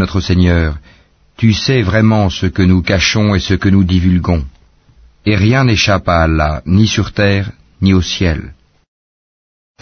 notre 0.04 0.20
Seigneur, 0.20 0.68
tu 1.36 1.52
sais 1.52 1.82
vraiment 1.82 2.26
ce 2.30 2.46
que 2.46 2.62
nous 2.70 2.82
cachons 2.82 3.34
et 3.34 3.40
ce 3.48 3.54
que 3.54 3.68
nous 3.68 3.84
divulguons. 3.84 4.44
Et 5.26 5.36
rien 5.36 5.62
n'échappe 5.64 6.08
à 6.08 6.22
Allah, 6.22 6.62
ni 6.66 6.86
sur 6.86 7.12
terre, 7.12 7.50
ni 7.82 7.92
au 7.92 8.02
ciel. 8.02 8.40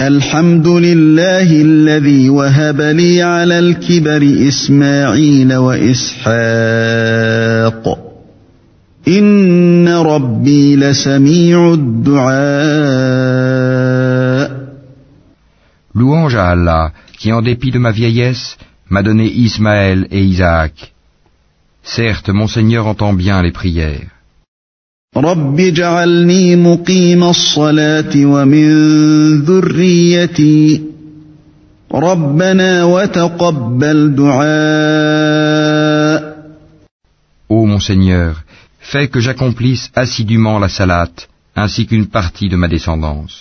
الحمد 0.01 0.67
لله 0.67 1.63
الذي 1.63 2.31
وهب 2.31 2.81
لي 2.81 3.23
على 3.23 3.59
الكبر 3.59 4.49
إسماعيل 4.49 5.55
وإسحاق 5.55 6.99
Louange 15.95 16.35
à 16.35 16.49
Allah, 16.51 16.93
qui 17.19 17.33
en 17.33 17.41
dépit 17.41 17.71
de 17.71 17.79
ma 17.79 17.91
vieillesse, 17.91 18.59
m'a 18.94 19.04
donné 19.10 19.28
Ismaël 19.48 20.00
et 20.12 20.24
Isaac. 20.34 20.74
Certes, 21.84 22.30
mon 22.40 22.48
Seigneur 22.56 22.84
entend 22.94 23.14
bien 23.24 23.38
les 23.42 23.52
prières. 23.52 24.12
Ô 37.56 37.66
mon 37.72 37.82
Seigneur, 37.90 38.32
fais 38.80 39.08
que 39.08 39.20
j'accomplisse 39.26 39.86
assidûment 40.04 40.58
la 40.60 40.70
salate, 40.70 41.22
ainsi 41.56 41.82
qu'une 41.88 42.08
partie 42.20 42.50
de 42.54 42.58
ma 42.62 42.68
descendance. 42.68 43.36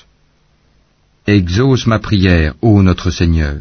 Exauce 1.27 1.87
ma 1.87 1.99
prière, 2.09 2.55
ô 2.61 2.83
notre 2.83 3.11
Seigneur. 3.11 3.59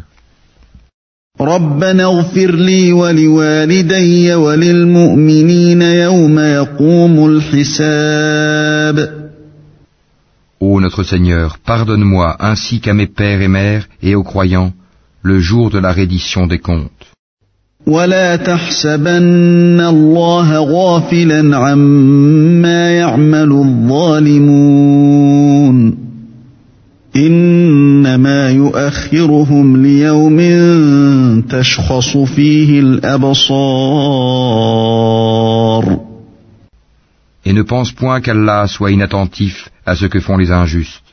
ربنا 1.39 2.03
اغفر 2.03 2.55
لي 2.55 2.93
ولوالدي 2.93 4.35
وللمؤمنين 4.35 5.81
يوم 5.81 6.39
يقوم 6.39 7.25
الحساب 7.25 9.21
Ô 10.59 10.79
notre 10.79 11.01
Seigneur, 11.03 11.57
pardonne-moi 11.65 12.35
ainsi 12.39 12.79
qu'à 12.81 12.93
mes 12.93 13.07
pères 13.07 13.41
et 13.41 13.47
mères 13.47 13.87
et 14.03 14.13
aux 14.13 14.21
croyants 14.23 14.73
le 15.23 15.39
jour 15.39 15.71
de 15.71 15.79
la 15.79 15.91
reddition 15.91 16.45
des 16.47 16.59
comptes. 16.59 17.07
ولا 17.87 18.35
تحسبن 18.35 19.81
الله 19.81 20.57
غافلا 20.59 21.57
عما 21.57 22.91
يعمل 22.91 23.51
الظالمون 23.51 24.91
انما 27.15 28.49
يؤخرهم 28.49 29.77
ليوم 29.83 30.39
تشخص 31.41 32.17
فيه 32.17 32.79
الابصار 32.79 34.11
Et 37.43 37.53
ne 37.53 37.63
pense 37.63 37.91
point 37.91 38.21
qu'Allah 38.21 38.67
soit 38.67 38.91
inattentif 38.91 39.69
à 39.85 39.95
ce 39.95 40.05
que 40.05 40.19
font 40.19 40.37
les 40.37 40.51
injustes. 40.51 41.03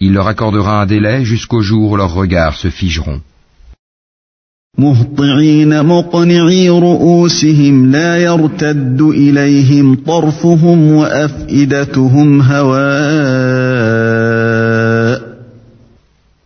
Il 0.00 0.14
leur 0.14 0.26
accordera 0.26 0.80
un 0.80 0.86
délai 0.86 1.22
jusqu'au 1.24 1.60
jour 1.60 1.92
où 1.92 1.96
leurs 1.96 2.14
regards 2.14 2.56
se 2.56 2.70
figeront. 2.70 3.20
مهطعين 4.78 5.82
مقنعي 5.86 6.68
رؤوسهم 6.68 7.90
لا 7.90 8.16
يرتد 8.16 9.00
إليهم 9.00 9.94
طرفهم 10.06 10.92
وأفئدتهم 10.92 12.42
هواء 12.42 13.79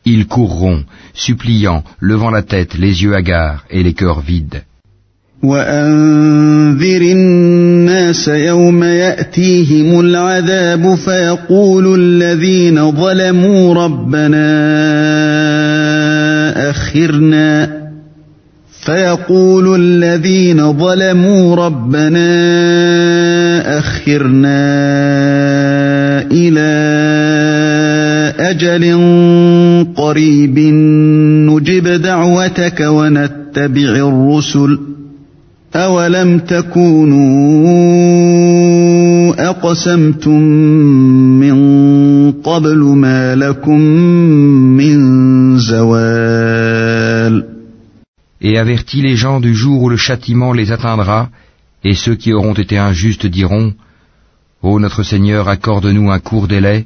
Ils 0.05 0.27
courront, 0.27 0.85
suppliant, 1.15 1.83
levant 2.01 2.31
la 2.31 2.43
tête, 2.43 2.75
les 2.75 3.03
yeux 3.03 3.15
hagards 3.15 3.65
et 3.71 3.83
les 3.83 3.95
cœurs 3.95 4.21
vides. 4.21 4.63
وأنذر 5.45 7.03
الناس 7.03 8.29
يوم 8.29 8.85
يأتيهم 8.85 10.01
العذاب 10.01 10.95
فيقول 10.95 12.01
الذين 12.01 12.91
ظلموا 12.91 13.75
ربنا 13.75 14.41
أخرنا 16.71 17.85
فيقول 18.85 19.81
الذين 19.81 20.73
ظلموا 20.73 21.57
ربنا 21.57 22.29
أخرنا 23.79 24.63
إلى 26.33 27.34
أجل 28.44 28.84
قريب 29.96 30.60
نجب 31.50 31.88
دعوتك 31.88 32.80
ونتبع 32.82 33.90
الرسل 33.90 34.80
أولم 35.76 36.40
تكونوا 36.40 37.20
أقسمتم 39.50 40.42
من 41.40 41.58
قبل 42.32 42.78
ما 42.78 43.36
لكم 43.36 43.80
من 44.78 44.98
زوال 45.58 47.46
Et 48.42 48.58
avertis 48.58 49.02
les 49.02 49.18
gens 49.18 49.42
du 49.42 49.54
jour 49.54 49.84
où 49.84 49.90
le 49.90 49.98
châtiment 49.98 50.54
les 50.54 50.72
atteindra, 50.72 51.30
et 51.84 51.94
ceux 51.94 52.16
qui 52.16 52.32
auront 52.32 52.54
été 52.54 52.78
injustes 52.78 53.26
diront, 53.28 53.74
Ô 54.62 54.80
notre 54.80 55.04
Seigneur, 55.04 55.50
accorde-nous 55.50 56.10
un 56.10 56.20
court 56.20 56.48
délai, 56.48 56.86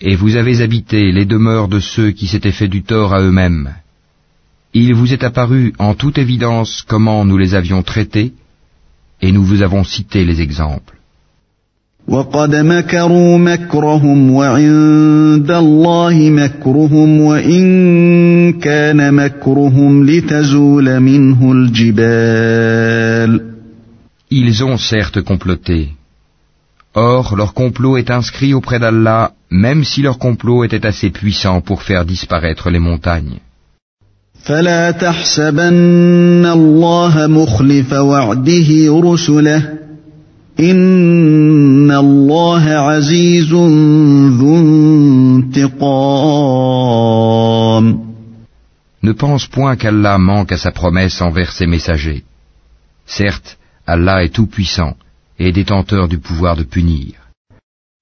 Et 0.00 0.16
vous 0.16 0.36
avez 0.36 0.62
habité 0.62 1.12
les 1.12 1.26
demeures 1.26 1.68
de 1.68 1.78
ceux 1.78 2.10
qui 2.12 2.26
s'étaient 2.26 2.52
fait 2.60 2.68
du 2.68 2.82
tort 2.82 3.12
à 3.12 3.20
eux-mêmes. 3.20 3.68
Il 4.72 4.94
vous 4.94 5.12
est 5.12 5.24
apparu 5.24 5.72
en 5.78 5.94
toute 5.94 6.18
évidence 6.18 6.82
comment 6.86 7.24
nous 7.24 7.36
les 7.36 7.54
avions 7.54 7.82
traités, 7.82 8.32
et 9.20 9.32
nous 9.32 9.42
vous 9.44 9.62
avons 9.62 9.84
cité 9.84 10.24
les 10.24 10.40
exemples. 10.40 10.94
Ils 24.32 24.64
ont 24.64 24.78
certes 24.78 25.20
comploté, 25.22 25.88
Or, 26.94 27.36
leur 27.36 27.54
complot 27.54 27.96
est 27.98 28.10
inscrit 28.10 28.52
auprès 28.52 28.80
d'Allah, 28.80 29.32
même 29.50 29.84
si 29.84 30.02
leur 30.02 30.18
complot 30.18 30.64
était 30.64 30.84
assez 30.86 31.10
puissant 31.10 31.60
pour 31.60 31.82
faire 31.82 32.04
disparaître 32.04 32.68
les 32.68 32.80
montagnes. 32.80 33.38
Ne 49.02 49.12
pense 49.12 49.46
point 49.46 49.76
qu'Allah 49.76 50.18
manque 50.18 50.52
à 50.52 50.56
sa 50.56 50.72
promesse 50.72 51.22
envers 51.22 51.52
ses 51.52 51.66
messagers. 51.66 52.24
Certes, 53.06 53.58
Allah 53.86 54.24
est 54.24 54.34
tout-puissant, 54.34 54.94
et 55.39 55.51
détenteur 55.51 56.07
du 56.07 56.17
pouvoir 56.19 56.55
de 56.55 56.63
punir. 56.63 57.25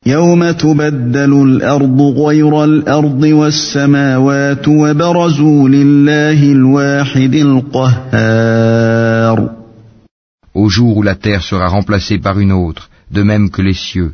يوم 0.05 0.51
تبدل 0.51 1.43
الأرض 1.43 2.01
غير 2.01 2.63
الأرض 2.63 3.23
والسماوات 3.23 4.67
وبرزوا 4.67 5.69
لله 5.69 6.51
الواحد 6.51 7.36
القهار 7.36 9.03
Au 10.55 10.69
jour 10.69 10.97
où 10.97 11.03
la 11.03 11.15
terre 11.15 11.41
sera 11.41 11.67
remplacée 11.67 12.19
par 12.19 12.39
une 12.39 12.51
autre, 12.51 12.89
de 13.12 13.23
même 13.23 13.49
que 13.49 13.62
les 13.62 13.73
cieux, 13.73 14.13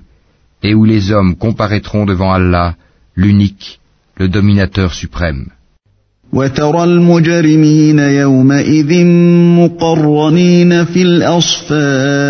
et 0.64 0.74
où 0.76 0.86
les 0.86 1.12
hommes 1.12 1.36
comparaîtront 1.36 2.06
devant 2.06 2.32
Allah, 2.32 2.76
l'unique, 3.16 3.80
le 4.16 4.30
dominateur 4.30 4.94
suprême. 4.94 5.48
وترى 6.34 6.84
المجرمين 6.84 8.00
يومئذ 8.00 9.06
مقرنين 9.60 10.86
في 10.86 11.02
الأصفاد 11.02 12.30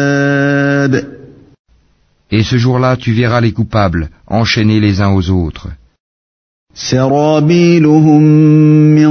Et 2.32 2.44
ce 2.44 2.58
jour-là, 2.58 2.96
tu 2.96 3.12
verras 3.12 3.42
les 3.42 3.52
coupables 3.52 4.10
enchaînés 4.28 4.80
les 4.80 5.02
uns 5.02 5.10
aux 5.10 5.30
autres. 5.32 5.68
سرابيلهم 6.74 8.22
من 8.96 9.10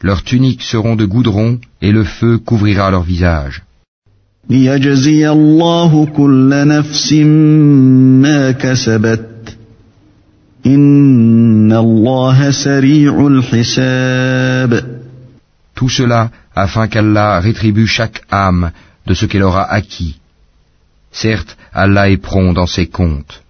Leurs 0.02 0.24
tuniques 0.24 0.64
seront 0.64 0.96
de 0.96 1.06
goudron 1.06 1.60
et 1.82 1.92
le 1.92 2.04
feu 2.04 2.38
couvrira 2.38 2.90
leur 2.90 3.04
visage. 3.04 3.64
ليجزي 4.51 5.31
الله 5.31 6.07
كل 6.07 6.51
نفس 6.69 7.13
ما 8.23 8.51
كسبت 8.51 9.57
إن 10.67 11.73
الله 11.73 12.51
سريع 12.51 13.27
الحساب 13.27 14.95
Tout 15.75 15.89
cela 15.89 16.31
afin 16.55 16.87
qu'Allah 16.87 17.41
rétribue 17.41 17.87
chaque 17.87 18.23
âme 18.31 18.71
de 19.09 19.15
ce 19.15 19.27
qu'elle 19.27 19.43
aura 19.43 19.65
acquis. 19.65 20.21
Certes, 21.11 21.57
Allah 21.73 22.11
est 22.11 22.17
prompt 22.17 22.53
dans 22.55 22.67
ses 22.67 22.87
comptes. 22.87 23.41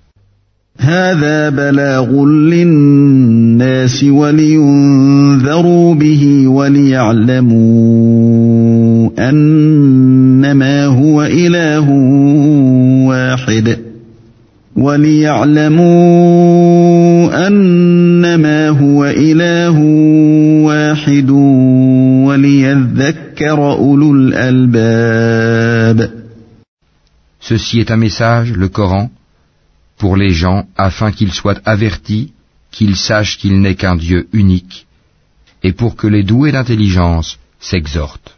هذا 0.78 1.48
بلاغ 1.48 2.24
للناس 2.26 4.04
ولينذروا 4.04 5.94
به 5.94 6.48
وليعلموا 6.48 7.94
أنما 10.43 10.85
هو 10.85 11.23
إله 11.23 11.89
واحد 13.09 13.79
وليعلموا 14.75 15.87
أنما 17.47 18.69
هو 18.69 19.05
إله 19.05 19.79
واحد 20.67 21.29
وليذكر 22.27 23.71
أولو 23.71 24.15
الألباب 24.15 26.09
Ceci 27.41 27.79
est 27.79 27.89
un 27.89 27.97
message, 27.97 28.51
le 28.51 28.67
Coran, 28.67 29.09
pour 29.97 30.17
les 30.17 30.33
gens 30.33 30.65
afin 30.77 31.11
qu'ils 31.11 31.31
soient 31.31 31.61
avertis, 31.65 32.33
qu'ils 32.71 32.97
sachent 32.97 33.37
qu'il 33.39 33.61
n'est 33.61 33.75
qu'un 33.75 33.95
Dieu 33.95 34.27
unique, 34.33 34.85
et 35.63 35.71
pour 35.71 35.95
que 35.95 36.05
les 36.05 36.23
doués 36.23 36.51
d'intelligence 36.51 37.39
s'exhortent. 37.59 38.32